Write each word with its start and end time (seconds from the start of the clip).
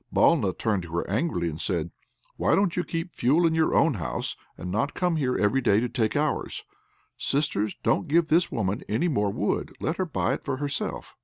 Balna 0.11 0.57
turned 0.57 0.81
to 0.81 0.91
her, 0.93 1.07
angrily, 1.07 1.47
and 1.47 1.61
said, 1.61 1.91
"Why 2.35 2.55
don't 2.55 2.75
you 2.75 2.83
keep 2.83 3.13
fuel 3.13 3.45
in 3.45 3.53
your 3.53 3.75
own 3.75 3.93
house, 3.93 4.35
and 4.57 4.71
not 4.71 4.95
come 4.95 5.17
here 5.17 5.37
every 5.37 5.61
day 5.61 5.77
and 5.77 5.93
take 5.93 6.15
ours? 6.15 6.63
Sisters, 7.19 7.75
don't 7.83 8.07
give 8.07 8.27
this 8.27 8.51
woman 8.51 8.81
any 8.89 9.07
more 9.07 9.29
wood; 9.31 9.71
let 9.79 9.97
her 9.97 10.05
buy 10.05 10.33
it 10.33 10.43
for 10.43 10.57
herself." 10.57 11.15